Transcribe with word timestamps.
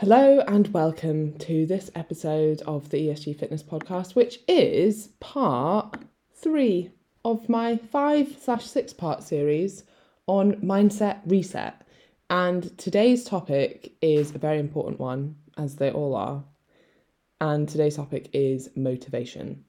Hello 0.00 0.40
and 0.46 0.68
welcome 0.74 1.38
to 1.38 1.64
this 1.64 1.90
episode 1.94 2.60
of 2.66 2.90
the 2.90 3.08
ESG 3.08 3.38
Fitness 3.38 3.62
Podcast, 3.62 4.14
which 4.14 4.40
is 4.46 5.08
part 5.20 5.96
three 6.34 6.90
of 7.24 7.48
my 7.48 7.78
five 7.78 8.36
slash 8.38 8.66
six 8.66 8.92
part 8.92 9.22
series 9.22 9.84
on 10.26 10.56
mindset 10.56 11.20
reset. 11.24 11.80
And 12.28 12.76
today's 12.76 13.24
topic 13.24 13.94
is 14.02 14.34
a 14.34 14.38
very 14.38 14.58
important 14.58 15.00
one, 15.00 15.36
as 15.56 15.76
they 15.76 15.90
all 15.90 16.14
are. 16.14 16.44
And 17.40 17.66
today's 17.66 17.96
topic 17.96 18.28
is 18.34 18.68
motivation. 18.76 19.64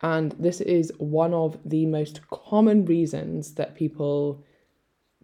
And 0.00 0.32
this 0.40 0.60
is 0.60 0.92
one 0.98 1.34
of 1.34 1.56
the 1.64 1.86
most 1.86 2.28
common 2.30 2.84
reasons 2.84 3.54
that 3.54 3.76
people 3.76 4.42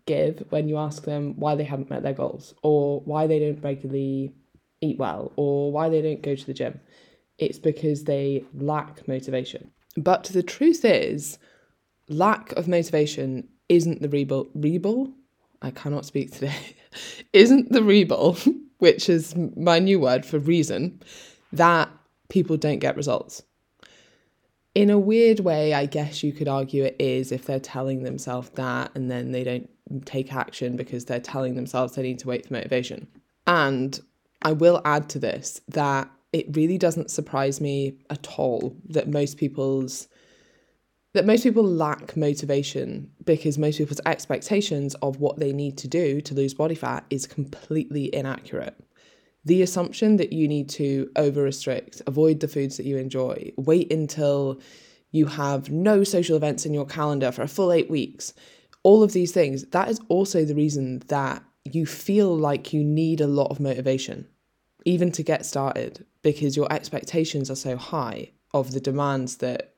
give 0.07 0.45
when 0.51 0.69
you 0.69 0.79
ask 0.79 1.05
them 1.05 1.35
why 1.37 1.55
they 1.55 1.65
haven't 1.65 1.91
met 1.91 2.03
their 2.03 2.13
goals 2.13 2.55
or 2.63 3.01
why 3.01 3.27
they 3.27 3.39
don't 3.39 3.63
regularly 3.63 4.33
eat 4.81 4.99
well 4.99 5.33
or 5.37 5.73
why 5.73 5.89
they 5.89 6.01
don't 6.01 6.23
go 6.23 6.35
to 6.35 6.47
the 6.47 6.55
gym. 6.55 6.81
It's 7.39 7.59
because 7.59 8.05
they 8.05 8.45
lack 8.55 9.07
motivation. 9.07 9.71
But 9.97 10.25
the 10.25 10.43
truth 10.43 10.85
is, 10.85 11.39
lack 12.09 12.53
of 12.53 12.69
motivation 12.69 13.49
isn't 13.69 14.01
the 14.01 14.09
rebel. 14.09 14.49
Rebel? 14.55 15.13
I 15.63 15.71
cannot 15.71 16.07
speak 16.07 16.33
today. 16.33 16.77
isn't 17.33 17.73
the 17.73 17.83
rebel, 17.83 18.39
which 18.79 19.09
is 19.09 19.35
my 19.57 19.79
new 19.79 20.01
word 20.01 20.25
for 20.25 20.39
reason, 20.39 21.03
that 21.53 21.91
people 22.29 22.57
don't 22.57 22.79
get 22.79 22.97
results. 22.97 23.43
In 24.75 24.91
a 24.91 24.99
weird 24.99 25.41
way, 25.41 25.73
I 25.73 25.87
guess 25.87 26.23
you 26.23 26.33
could 26.33 26.49
argue 26.49 26.85
it 26.85 26.97
is 26.99 27.33
if 27.33 27.47
they're 27.47 27.59
telling 27.59 28.03
themselves 28.03 28.51
that 28.51 28.91
and 28.95 29.11
then 29.11 29.33
they 29.33 29.43
don't 29.43 29.71
take 30.05 30.35
action 30.35 30.77
because 30.77 31.05
they're 31.05 31.21
telling 31.21 31.55
themselves 31.55 31.95
they 31.95 32.03
need 32.03 32.19
to 32.21 32.29
wait 32.29 32.47
for 32.47 32.55
motivation. 32.55 33.07
And 33.47 34.01
I 34.43 34.53
will 34.53 34.81
add 34.85 35.09
to 35.11 35.19
this 35.19 35.61
that 35.69 36.11
it 36.33 36.57
really 36.57 36.79
doesn't 36.79 37.11
surprise 37.11 37.61
me 37.61 37.99
at 38.11 38.39
all 38.39 38.77
that 38.89 39.09
most 39.09 39.37
people's 39.37 40.09
that 41.13 41.25
most 41.25 41.45
people 41.45 41.65
lack 41.65 42.15
motivation 42.15 43.11
because 43.25 43.57
most 43.57 43.79
people's 43.79 44.03
expectations 44.05 44.95
of 44.97 45.19
what 45.19 45.39
they 45.39 45.51
need 45.51 45.79
to 45.79 45.89
do 45.89 46.21
to 46.21 46.35
lose 46.35 46.53
body 46.53 46.75
fat 46.75 47.07
is 47.09 47.27
completely 47.27 48.15
inaccurate. 48.15 48.77
The 49.47 49.63
assumption 49.63 50.19
that 50.19 50.35
you 50.35 50.47
need 50.47 50.69
to 50.71 51.11
over 51.17 51.43
restrict, 51.43 52.03
avoid 52.07 52.41
the 52.41 52.49
foods 52.49 52.77
that 52.77 52.85
you 52.85 52.99
enjoy, 52.99 53.51
wait 53.57 53.91
until 53.91 54.61
you 55.11 55.25
have 55.25 55.71
no 55.71 56.05
social 56.05 56.37
events 56.37 56.67
in 56.67 56.75
your 56.75 56.85
calendar 56.85 57.33
for 57.33 57.41
a 57.41 57.49
full 57.49 57.73
eight 57.73 57.89
weeks, 57.89 58.35
all 58.87 59.03
of 59.03 59.13
these 59.13 59.33
things, 59.33 59.65
that 59.71 59.89
is 59.89 60.01
also 60.09 60.45
the 60.45 60.55
reason 60.55 61.01
that 61.09 61.43
you 61.65 61.85
feel 61.85 62.33
like 62.37 62.73
you 62.73 62.85
need 62.85 63.21
a 63.21 63.27
lot 63.27 63.51
of 63.51 63.59
motivation, 63.59 64.29
even 64.85 65.11
to 65.11 65.25
get 65.25 65.45
started, 65.45 66.07
because 66.23 66.57
your 66.57 66.73
expectations 66.73 67.51
are 67.51 67.57
so 67.57 67.77
high 67.77 68.31
of 68.55 68.71
the 68.71 68.79
demands 68.79 69.39
that 69.39 69.75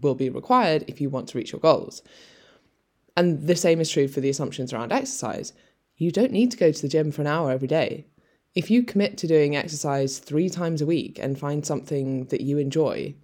will 0.00 0.14
be 0.14 0.30
required 0.30 0.84
if 0.86 1.00
you 1.00 1.10
want 1.10 1.28
to 1.28 1.36
reach 1.36 1.50
your 1.50 1.60
goals. 1.60 2.00
And 3.16 3.44
the 3.44 3.56
same 3.56 3.80
is 3.80 3.90
true 3.90 4.06
for 4.06 4.20
the 4.20 4.30
assumptions 4.30 4.72
around 4.72 4.92
exercise. 4.92 5.52
You 5.96 6.12
don't 6.12 6.30
need 6.30 6.52
to 6.52 6.56
go 6.56 6.70
to 6.70 6.82
the 6.82 6.88
gym 6.88 7.10
for 7.10 7.22
an 7.22 7.26
hour 7.26 7.50
every 7.50 7.66
day. 7.66 8.06
If 8.54 8.70
you 8.70 8.84
commit 8.84 9.18
to 9.18 9.26
doing 9.26 9.56
exercise 9.56 10.20
three 10.20 10.48
times 10.48 10.80
a 10.80 10.86
week 10.86 11.18
and 11.20 11.36
find 11.36 11.66
something 11.66 12.26
that 12.26 12.40
you 12.40 12.58
enjoy, 12.58 13.16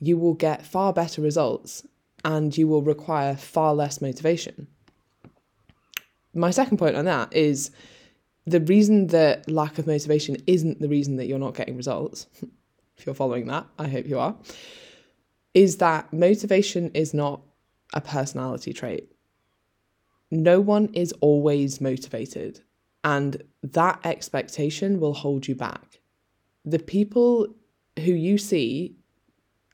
you 0.00 0.16
will 0.16 0.32
get 0.32 0.64
far 0.64 0.94
better 0.94 1.20
results 1.20 1.86
and 2.24 2.56
you 2.56 2.68
will 2.68 2.82
require 2.82 3.36
far 3.36 3.74
less 3.74 4.00
motivation. 4.00 4.66
My 6.34 6.50
second 6.50 6.78
point 6.78 6.96
on 6.96 7.04
that 7.04 7.32
is 7.32 7.70
the 8.46 8.60
reason 8.60 9.08
that 9.08 9.50
lack 9.50 9.78
of 9.78 9.86
motivation 9.86 10.36
isn't 10.46 10.80
the 10.80 10.88
reason 10.88 11.16
that 11.16 11.26
you're 11.26 11.38
not 11.38 11.54
getting 11.54 11.76
results, 11.76 12.26
if 12.96 13.06
you're 13.06 13.14
following 13.14 13.46
that, 13.46 13.66
I 13.78 13.88
hope 13.88 14.06
you 14.06 14.18
are, 14.18 14.36
is 15.54 15.76
that 15.78 16.12
motivation 16.12 16.90
is 16.94 17.12
not 17.12 17.42
a 17.92 18.00
personality 18.00 18.72
trait. 18.72 19.12
No 20.30 20.60
one 20.60 20.88
is 20.94 21.12
always 21.20 21.80
motivated, 21.80 22.60
and 23.04 23.42
that 23.62 24.00
expectation 24.04 24.98
will 24.98 25.12
hold 25.12 25.46
you 25.46 25.54
back. 25.54 26.00
The 26.64 26.78
people 26.78 27.54
who 27.98 28.12
you 28.12 28.38
see 28.38 28.96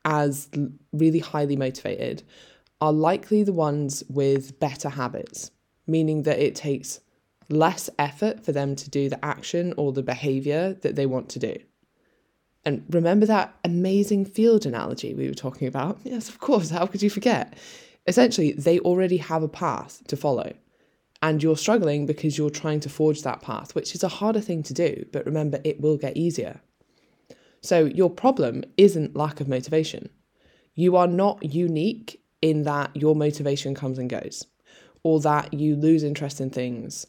as 0.09 0.49
really 0.91 1.19
highly 1.19 1.55
motivated 1.55 2.23
are 2.81 2.91
likely 2.91 3.43
the 3.43 3.53
ones 3.53 4.03
with 4.09 4.59
better 4.59 4.89
habits, 4.89 5.51
meaning 5.85 6.23
that 6.23 6.39
it 6.39 6.55
takes 6.55 6.99
less 7.47 7.89
effort 7.99 8.43
for 8.43 8.51
them 8.51 8.75
to 8.75 8.89
do 8.89 9.07
the 9.07 9.23
action 9.23 9.73
or 9.77 9.93
the 9.93 10.01
behavior 10.01 10.73
that 10.81 10.95
they 10.95 11.05
want 11.05 11.29
to 11.29 11.39
do. 11.39 11.55
And 12.65 12.83
remember 12.89 13.27
that 13.27 13.55
amazing 13.63 14.25
field 14.25 14.65
analogy 14.65 15.13
we 15.13 15.27
were 15.27 15.33
talking 15.35 15.67
about? 15.67 15.99
Yes, 16.03 16.27
of 16.27 16.39
course. 16.39 16.71
How 16.71 16.87
could 16.87 17.03
you 17.03 17.09
forget? 17.09 17.57
Essentially, 18.07 18.51
they 18.53 18.79
already 18.79 19.17
have 19.17 19.43
a 19.43 19.47
path 19.47 20.01
to 20.07 20.17
follow. 20.17 20.53
And 21.21 21.43
you're 21.43 21.57
struggling 21.57 22.05
because 22.05 22.37
you're 22.37 22.49
trying 22.49 22.79
to 22.81 22.89
forge 22.89 23.21
that 23.21 23.41
path, 23.41 23.75
which 23.75 23.93
is 23.93 24.03
a 24.03 24.07
harder 24.07 24.41
thing 24.41 24.63
to 24.63 24.73
do. 24.73 25.05
But 25.11 25.25
remember, 25.25 25.59
it 25.63 25.79
will 25.79 25.97
get 25.97 26.17
easier. 26.17 26.61
So 27.61 27.85
your 27.85 28.09
problem 28.09 28.63
isn't 28.77 29.15
lack 29.15 29.41
of 29.41 29.47
motivation. 29.47 30.09
You 30.75 30.95
are 30.95 31.07
not 31.07 31.43
unique 31.43 32.21
in 32.41 32.63
that 32.63 32.95
your 32.95 33.15
motivation 33.15 33.75
comes 33.75 33.99
and 33.99 34.09
goes, 34.09 34.45
or 35.03 35.19
that 35.21 35.53
you 35.53 35.75
lose 35.75 36.03
interest 36.03 36.39
in 36.39 36.49
things, 36.49 37.05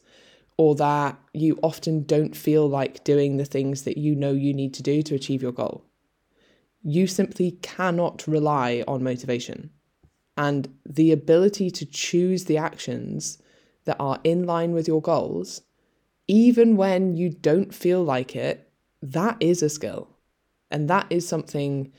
or 0.57 0.75
that 0.75 1.17
you 1.33 1.57
often 1.63 2.03
don't 2.03 2.35
feel 2.35 2.67
like 2.67 3.03
doing 3.03 3.37
the 3.37 3.45
things 3.45 3.83
that 3.83 3.97
you 3.97 4.15
know 4.15 4.33
you 4.33 4.53
need 4.53 4.73
to 4.73 4.83
do 4.83 5.01
to 5.03 5.15
achieve 5.15 5.41
your 5.41 5.53
goal. 5.53 5.85
You 6.83 7.07
simply 7.07 7.51
cannot 7.61 8.27
rely 8.27 8.83
on 8.87 9.03
motivation. 9.03 9.69
And 10.37 10.73
the 10.85 11.11
ability 11.11 11.69
to 11.71 11.85
choose 11.85 12.45
the 12.45 12.57
actions 12.57 13.37
that 13.85 13.97
are 13.99 14.19
in 14.23 14.45
line 14.45 14.71
with 14.71 14.87
your 14.87 15.01
goals, 15.01 15.61
even 16.27 16.75
when 16.77 17.15
you 17.15 17.29
don't 17.29 17.73
feel 17.73 18.03
like 18.03 18.35
it, 18.35 18.69
that 19.01 19.37
is 19.39 19.61
a 19.61 19.69
skill. 19.69 20.10
And 20.71 20.89
that 20.89 21.07
is 21.09 21.27
something 21.27 21.91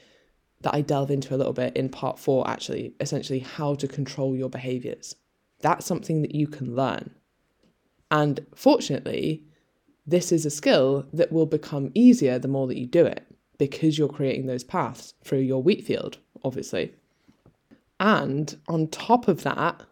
that 0.62 0.74
I 0.74 0.80
delve 0.80 1.10
into 1.10 1.34
a 1.34 1.36
little 1.36 1.52
bit 1.52 1.76
in 1.76 1.88
part 1.88 2.18
four, 2.18 2.48
actually, 2.48 2.94
essentially 3.00 3.40
how 3.40 3.74
to 3.74 3.88
control 3.88 4.36
your 4.36 4.48
behaviors. 4.48 5.16
That's 5.60 5.86
something 5.86 6.22
that 6.22 6.34
you 6.34 6.46
can 6.46 6.74
learn. 6.74 7.14
And 8.10 8.46
fortunately, 8.54 9.44
this 10.06 10.32
is 10.32 10.44
a 10.44 10.50
skill 10.50 11.06
that 11.12 11.32
will 11.32 11.46
become 11.46 11.90
easier 11.94 12.38
the 12.38 12.48
more 12.48 12.66
that 12.66 12.78
you 12.78 12.86
do 12.86 13.06
it 13.06 13.26
because 13.58 13.96
you're 13.96 14.08
creating 14.08 14.46
those 14.46 14.64
paths 14.64 15.14
through 15.22 15.40
your 15.40 15.62
wheat 15.62 15.84
field, 15.84 16.18
obviously. 16.44 16.92
And 18.00 18.56
on 18.68 18.88
top 18.88 19.28
of 19.28 19.44
that, 19.44 19.82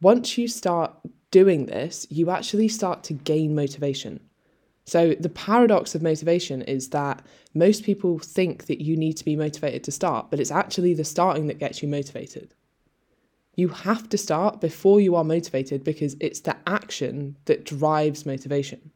once 0.00 0.36
you 0.36 0.48
start 0.48 0.92
doing 1.30 1.66
this, 1.66 2.06
you 2.10 2.30
actually 2.30 2.68
start 2.68 3.04
to 3.04 3.14
gain 3.14 3.54
motivation. 3.54 4.20
So, 4.84 5.14
the 5.14 5.28
paradox 5.28 5.94
of 5.94 6.02
motivation 6.02 6.62
is 6.62 6.88
that 6.88 7.24
most 7.54 7.84
people 7.84 8.18
think 8.18 8.66
that 8.66 8.80
you 8.82 8.96
need 8.96 9.16
to 9.16 9.24
be 9.24 9.36
motivated 9.36 9.84
to 9.84 9.92
start, 9.92 10.28
but 10.30 10.40
it's 10.40 10.50
actually 10.50 10.94
the 10.94 11.04
starting 11.04 11.46
that 11.46 11.60
gets 11.60 11.82
you 11.82 11.88
motivated. 11.88 12.54
You 13.54 13.68
have 13.68 14.08
to 14.08 14.18
start 14.18 14.60
before 14.60 15.00
you 15.00 15.14
are 15.14 15.24
motivated 15.24 15.84
because 15.84 16.16
it's 16.20 16.40
the 16.40 16.56
action 16.66 17.36
that 17.44 17.64
drives 17.64 18.26
motivation. 18.26 18.90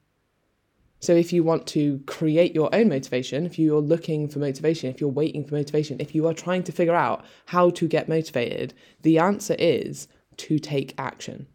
So, 0.99 1.15
if 1.15 1.33
you 1.33 1.45
want 1.45 1.69
to 1.69 2.01
create 2.07 2.53
your 2.53 2.75
own 2.75 2.89
motivation, 2.89 3.47
if 3.47 3.57
you're 3.57 3.81
looking 3.81 4.29
for 4.29 4.41
motivation, 4.41 4.91
if 4.91 5.01
you're 5.01 5.09
waiting 5.09 5.45
for 5.45 5.55
motivation, 5.55 6.01
if 6.01 6.17
you 6.17 6.27
are 6.27 6.35
trying 6.35 6.65
to 6.65 6.73
figure 6.73 6.97
out 6.97 7.25
how 7.47 7.71
to 7.71 7.87
get 7.87 8.09
motivated, 8.09 8.75
the 9.03 9.19
answer 9.19 9.55
is 9.57 10.09
to 10.39 10.59
take 10.59 10.95
action. 10.99 11.47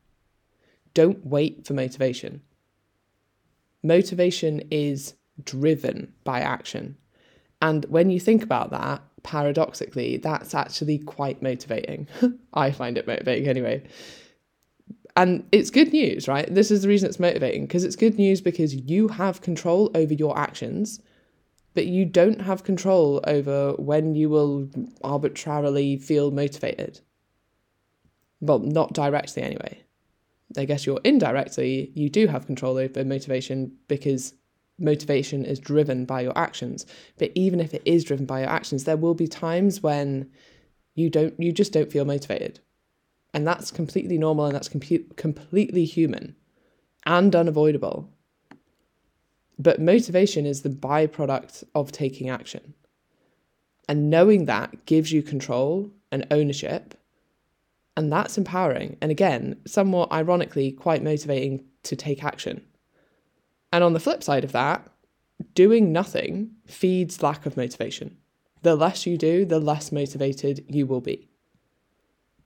Don't 0.94 1.26
wait 1.26 1.66
for 1.66 1.74
motivation 1.74 2.42
motivation 3.84 4.62
is 4.72 5.16
driven 5.44 6.14
by 6.24 6.42
action. 6.42 6.98
And 7.62 7.86
when 7.86 8.10
you 8.10 8.20
think 8.20 8.44
about 8.44 8.72
that, 8.72 9.02
paradoxically, 9.24 10.18
that's 10.18 10.56
actually 10.56 11.00
quite 11.00 11.42
motivating. 11.42 12.08
I 12.54 12.72
find 12.72 12.98
it 12.98 13.08
motivating 13.08 13.48
anyway. 13.48 13.84
And 15.16 15.46
it's 15.52 15.70
good 15.70 15.92
news, 15.92 16.28
right? 16.28 16.54
This 16.54 16.72
is 16.72 16.84
the 16.84 16.88
reason 16.88 17.10
it's 17.10 17.20
motivating 17.20 17.66
because 17.66 17.84
it's 17.84 17.96
good 17.96 18.18
news 18.18 18.42
because 18.42 18.74
you 18.74 19.10
have 19.10 19.42
control 19.42 19.92
over 19.94 20.14
your 20.14 20.38
actions, 20.38 21.02
but 21.74 21.86
you 21.86 22.06
don't 22.06 22.42
have 22.42 22.64
control 22.64 23.22
over 23.26 23.74
when 23.74 24.16
you 24.16 24.30
will 24.30 24.70
arbitrarily 25.04 25.98
feel 25.98 26.32
motivated. 26.32 27.02
Well, 28.40 28.60
not 28.60 28.94
directly 28.94 29.44
anyway. 29.44 29.84
I 30.58 30.66
guess 30.66 30.86
you're 30.86 31.02
indirectly, 31.04 31.92
you 31.96 32.10
do 32.10 32.28
have 32.28 32.46
control 32.46 32.78
over 32.78 33.04
motivation 33.06 33.72
because 33.88 34.34
motivation 34.80 35.46
is 35.46 35.60
driven 35.60 36.06
by 36.06 36.22
your 36.22 36.38
actions. 36.38 36.86
But 37.18 37.32
even 37.36 37.60
if 37.60 37.74
it 37.74 37.84
is 37.86 38.04
driven 38.04 38.26
by 38.26 38.42
your 38.42 38.50
actions, 38.50 38.84
there 38.84 38.98
will 38.98 39.14
be 39.14 39.28
times 39.28 39.82
when 39.82 40.30
you 40.96 41.10
don't, 41.10 41.40
you 41.40 41.52
just 41.52 41.72
don't 41.74 41.92
feel 41.92 42.06
motivated. 42.06 42.60
And 43.34 43.48
that's 43.48 43.72
completely 43.72 44.18
normal 44.18 44.46
and 44.46 44.56
that's 44.56 44.68
com- 44.68 45.06
completely 45.16 45.86
human 45.86 46.36
and 47.06 47.36
unavoidable. 47.36 48.10
But 49.58 49.80
motivation 49.80 50.46
is 50.46 50.64
the 50.64 50.70
byproduct 50.70 51.64
of 51.76 51.92
taking 51.92 52.30
action. 52.30 52.74
And 53.88 54.10
knowing 54.10 54.46
that 54.46 54.86
gives 54.86 55.12
you 55.12 55.22
control 55.22 55.92
and 56.12 56.26
ownership. 56.32 56.96
And 57.98 58.12
that's 58.12 58.38
empowering. 58.38 58.98
And 59.02 59.12
again, 59.12 59.58
somewhat 59.66 60.12
ironically, 60.12 60.72
quite 60.72 61.04
motivating 61.04 61.66
to 61.84 61.96
take 61.96 62.24
action. 62.24 62.62
And 63.74 63.84
on 63.84 63.94
the 63.94 64.00
flip 64.00 64.24
side 64.24 64.44
of 64.44 64.52
that, 64.54 64.88
doing 65.54 65.92
nothing 65.92 66.52
feeds 66.66 67.24
lack 67.24 67.46
of 67.46 67.58
motivation. 67.58 68.18
The 68.62 68.76
less 68.76 69.06
you 69.06 69.18
do, 69.18 69.46
the 69.46 69.60
less 69.60 69.92
motivated 69.92 70.64
you 70.68 70.86
will 70.86 71.02
be. 71.02 71.28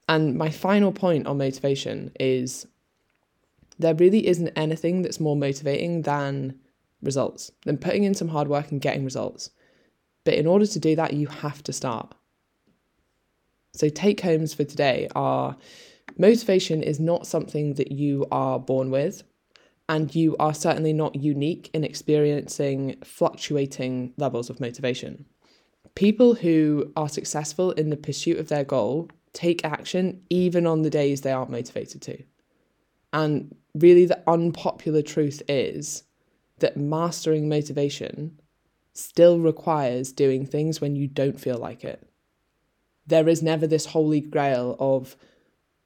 And 0.08 0.38
my 0.38 0.50
final 0.50 0.92
point 0.92 1.28
on 1.28 1.38
motivation 1.38 2.12
is 2.20 2.68
there 3.78 3.96
really 3.96 4.28
isn't 4.28 4.50
anything 4.56 5.02
that's 5.02 5.20
more 5.20 5.36
motivating 5.36 6.04
than 6.04 6.60
results, 7.02 7.52
than 7.66 7.78
putting 7.78 8.04
in 8.04 8.14
some 8.14 8.30
hard 8.30 8.48
work 8.48 8.72
and 8.72 8.80
getting 8.82 9.04
results. 9.04 9.50
But 10.24 10.36
in 10.36 10.48
order 10.48 10.66
to 10.66 10.80
do 10.80 10.96
that, 10.96 11.14
you 11.14 11.28
have 11.28 11.64
to 11.64 11.74
start. 11.74 12.16
So, 13.76 13.90
take 13.90 14.22
homes 14.22 14.54
for 14.54 14.64
today 14.64 15.10
are 15.16 15.58
motivation 16.18 16.82
is 16.82 17.00
not 17.00 17.28
something 17.28 17.74
that 17.74 17.92
you 17.92 18.26
are 18.32 18.58
born 18.58 18.90
with, 18.90 19.24
and 19.90 20.16
you 20.16 20.38
are 20.38 20.54
certainly 20.54 20.94
not 20.94 21.16
unique 21.16 21.70
in 21.74 21.84
experiencing 21.84 22.96
fluctuating 23.04 24.14
levels 24.18 24.50
of 24.50 24.62
motivation. 24.62 25.26
People 25.94 26.36
who 26.36 26.92
are 26.96 27.10
successful 27.10 27.72
in 27.72 27.90
the 27.90 27.98
pursuit 27.98 28.38
of 28.38 28.48
their 28.48 28.64
goal 28.64 29.10
take 29.34 29.66
action 29.66 30.22
even 30.30 30.66
on 30.66 30.82
the 30.82 30.90
days 30.90 31.22
they 31.22 31.32
aren't 31.34 31.52
motivated 31.52 32.02
to. 32.04 32.24
And 33.12 33.56
really, 33.74 34.06
the 34.06 34.24
unpopular 34.26 35.02
truth 35.02 35.42
is 35.50 36.04
that 36.60 36.78
mastering 36.78 37.50
motivation 37.50 38.40
still 38.94 39.40
requires 39.40 40.14
doing 40.14 40.46
things 40.46 40.80
when 40.80 40.96
you 40.96 41.08
don't 41.08 41.40
feel 41.40 41.58
like 41.58 41.84
it. 41.84 42.08
There 43.08 43.28
is 43.28 43.44
never 43.44 43.68
this 43.68 43.88
holy 43.88 44.22
grail 44.22 44.76
of 44.80 45.16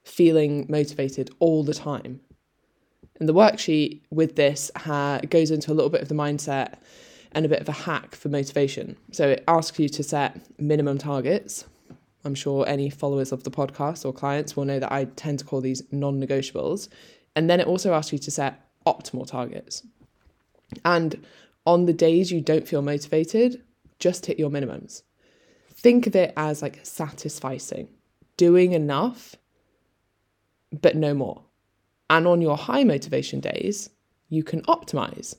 feeling 0.03 0.65
motivated 0.69 1.29
all 1.39 1.63
the 1.63 1.73
time. 1.73 2.21
And 3.19 3.27
the 3.27 3.33
worksheet 3.33 4.01
with 4.09 4.35
this 4.35 4.71
ha- 4.75 5.19
goes 5.29 5.51
into 5.51 5.71
a 5.71 5.75
little 5.75 5.89
bit 5.89 6.01
of 6.01 6.07
the 6.07 6.15
mindset 6.15 6.75
and 7.33 7.45
a 7.45 7.49
bit 7.49 7.61
of 7.61 7.69
a 7.69 7.73
hack 7.73 8.15
for 8.15 8.29
motivation. 8.29 8.95
So 9.11 9.29
it 9.29 9.43
asks 9.47 9.77
you 9.77 9.89
to 9.89 10.03
set 10.03 10.39
minimum 10.59 10.97
targets. 10.97 11.65
I'm 12.25 12.35
sure 12.35 12.67
any 12.67 12.89
followers 12.89 13.31
of 13.31 13.43
the 13.43 13.51
podcast 13.51 14.05
or 14.05 14.13
clients 14.13 14.55
will 14.55 14.65
know 14.65 14.79
that 14.79 14.91
I 14.91 15.05
tend 15.05 15.39
to 15.39 15.45
call 15.45 15.61
these 15.61 15.83
non 15.91 16.19
negotiables. 16.19 16.89
And 17.35 17.49
then 17.49 17.59
it 17.59 17.67
also 17.67 17.93
asks 17.93 18.11
you 18.13 18.19
to 18.19 18.31
set 18.31 18.65
optimal 18.85 19.27
targets. 19.27 19.83
And 20.85 21.25
on 21.65 21.85
the 21.85 21.93
days 21.93 22.31
you 22.31 22.41
don't 22.41 22.67
feel 22.67 22.81
motivated, 22.81 23.63
just 23.99 24.25
hit 24.25 24.39
your 24.39 24.49
minimums. 24.49 25.03
Think 25.81 26.07
of 26.07 26.15
it 26.15 26.33
as 26.35 26.61
like 26.61 26.83
satisficing, 26.83 27.87
doing 28.35 28.73
enough, 28.73 29.35
but 30.73 30.97
no 30.97 31.13
more. 31.13 31.43
And 32.09 32.27
on 32.27 32.41
your 32.41 32.57
high 32.57 32.83
motivation 32.83 33.39
days, 33.39 33.89
you 34.27 34.43
can 34.43 34.61
optimize. 34.63 35.37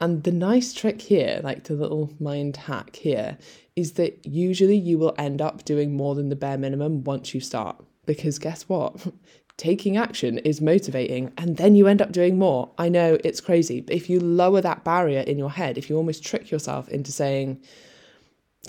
And 0.00 0.22
the 0.22 0.30
nice 0.30 0.72
trick 0.72 1.00
here, 1.00 1.40
like 1.42 1.64
the 1.64 1.74
little 1.74 2.12
mind 2.20 2.56
hack 2.56 2.94
here, 2.94 3.38
is 3.74 3.94
that 3.94 4.24
usually 4.24 4.76
you 4.76 4.98
will 4.98 5.16
end 5.18 5.42
up 5.42 5.64
doing 5.64 5.96
more 5.96 6.14
than 6.14 6.28
the 6.28 6.36
bare 6.36 6.58
minimum 6.58 7.02
once 7.02 7.34
you 7.34 7.40
start. 7.40 7.76
Because 8.06 8.38
guess 8.38 8.68
what? 8.68 9.04
taking 9.56 9.96
action 9.96 10.38
is 10.38 10.60
motivating 10.60 11.32
and 11.36 11.56
then 11.56 11.74
you 11.74 11.88
end 11.88 12.00
up 12.00 12.12
doing 12.12 12.38
more. 12.38 12.70
I 12.78 12.88
know 12.88 13.18
it's 13.24 13.40
crazy, 13.40 13.80
but 13.80 13.96
if 13.96 14.08
you 14.08 14.20
lower 14.20 14.60
that 14.60 14.84
barrier 14.84 15.20
in 15.20 15.38
your 15.38 15.50
head, 15.50 15.76
if 15.76 15.90
you 15.90 15.96
almost 15.96 16.24
trick 16.24 16.52
yourself 16.52 16.88
into 16.88 17.10
saying, 17.10 17.60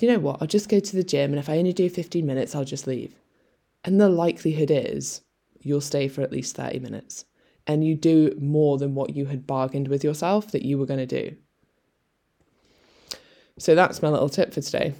you 0.01 0.07
know 0.07 0.19
what, 0.19 0.41
I'll 0.41 0.47
just 0.47 0.69
go 0.69 0.79
to 0.79 0.95
the 0.95 1.03
gym 1.03 1.31
and 1.31 1.39
if 1.39 1.49
I 1.49 1.57
only 1.57 1.73
do 1.73 1.89
15 1.89 2.25
minutes, 2.25 2.55
I'll 2.55 2.65
just 2.65 2.87
leave. 2.87 3.15
And 3.83 3.99
the 3.99 4.09
likelihood 4.09 4.71
is 4.71 5.21
you'll 5.61 5.81
stay 5.81 6.07
for 6.07 6.21
at 6.21 6.31
least 6.31 6.55
30 6.55 6.79
minutes 6.79 7.25
and 7.67 7.85
you 7.85 7.95
do 7.95 8.35
more 8.39 8.77
than 8.77 8.95
what 8.95 9.15
you 9.15 9.25
had 9.27 9.47
bargained 9.47 9.87
with 9.87 10.03
yourself 10.03 10.51
that 10.51 10.63
you 10.63 10.77
were 10.77 10.85
going 10.85 11.05
to 11.05 11.05
do. 11.05 11.35
So 13.59 13.75
that's 13.75 14.01
my 14.01 14.09
little 14.09 14.29
tip 14.29 14.53
for 14.53 14.61
today. 14.61 14.93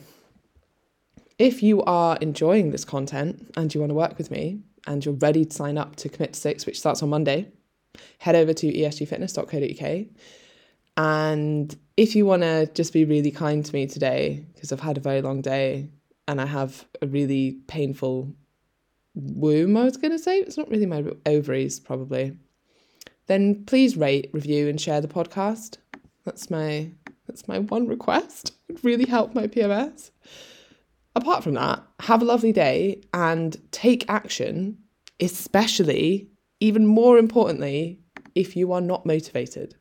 If 1.39 1.63
you 1.63 1.81
are 1.83 2.17
enjoying 2.21 2.71
this 2.71 2.85
content 2.85 3.51
and 3.57 3.73
you 3.73 3.81
want 3.81 3.89
to 3.89 3.95
work 3.95 4.17
with 4.17 4.29
me, 4.29 4.61
and 4.87 5.03
you're 5.03 5.15
ready 5.15 5.45
to 5.45 5.53
sign 5.53 5.77
up 5.77 5.95
to 5.97 6.09
Commit 6.09 6.33
to 6.33 6.39
Six, 6.39 6.65
which 6.65 6.79
starts 6.79 7.01
on 7.03 7.09
Monday, 7.09 7.47
head 8.19 8.35
over 8.35 8.53
to 8.53 8.67
esgfitness.co.uk. 8.71 10.05
And 10.97 11.75
if 11.97 12.15
you 12.15 12.25
want 12.25 12.43
to 12.43 12.67
just 12.73 12.93
be 12.93 13.05
really 13.05 13.31
kind 13.31 13.65
to 13.65 13.73
me 13.73 13.87
today, 13.87 14.45
because 14.53 14.71
I've 14.71 14.79
had 14.79 14.97
a 14.97 15.01
very 15.01 15.21
long 15.21 15.41
day 15.41 15.89
and 16.27 16.39
I 16.39 16.45
have 16.45 16.85
a 17.01 17.07
really 17.07 17.59
painful 17.67 18.33
womb, 19.15 19.77
I 19.77 19.83
was 19.83 19.97
going 19.97 20.11
to 20.11 20.19
say, 20.19 20.39
it's 20.39 20.57
not 20.57 20.69
really 20.69 20.85
my 20.85 21.03
ovaries, 21.25 21.79
probably, 21.79 22.37
then 23.27 23.65
please 23.65 23.97
rate, 23.97 24.29
review, 24.33 24.69
and 24.69 24.79
share 24.79 25.01
the 25.01 25.07
podcast. 25.07 25.77
That's 26.25 26.49
my 26.49 26.91
that's 27.27 27.47
my 27.47 27.59
one 27.59 27.87
request. 27.87 28.53
It 28.69 28.83
really 28.83 29.05
help 29.05 29.35
my 29.35 29.45
PMS 29.45 30.09
apart 31.15 31.43
from 31.43 31.53
that, 31.53 31.83
have 32.01 32.21
a 32.21 32.25
lovely 32.25 32.51
day 32.51 33.01
and 33.13 33.55
take 33.71 34.09
action, 34.09 34.77
especially, 35.19 36.29
even 36.59 36.87
more 36.87 37.17
importantly, 37.17 37.99
if 38.35 38.55
you 38.55 38.71
are 38.73 38.81
not 38.81 39.05
motivated. 39.05 39.75